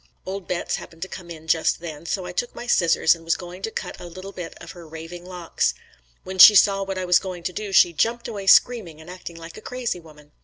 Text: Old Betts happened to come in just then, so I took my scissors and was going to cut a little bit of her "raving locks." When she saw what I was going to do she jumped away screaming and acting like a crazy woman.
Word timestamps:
Old 0.25 0.47
Betts 0.47 0.77
happened 0.77 1.03
to 1.03 1.07
come 1.07 1.29
in 1.29 1.47
just 1.47 1.79
then, 1.79 2.07
so 2.07 2.25
I 2.25 2.31
took 2.31 2.55
my 2.55 2.65
scissors 2.65 3.13
and 3.13 3.23
was 3.23 3.37
going 3.37 3.61
to 3.61 3.69
cut 3.69 3.99
a 4.01 4.07
little 4.07 4.31
bit 4.31 4.55
of 4.59 4.71
her 4.71 4.87
"raving 4.87 5.27
locks." 5.27 5.75
When 6.23 6.39
she 6.39 6.55
saw 6.55 6.81
what 6.81 6.97
I 6.97 7.05
was 7.05 7.19
going 7.19 7.43
to 7.43 7.53
do 7.53 7.71
she 7.71 7.93
jumped 7.93 8.27
away 8.27 8.47
screaming 8.47 8.99
and 8.99 9.11
acting 9.11 9.37
like 9.37 9.57
a 9.57 9.61
crazy 9.61 9.99
woman. 9.99 10.31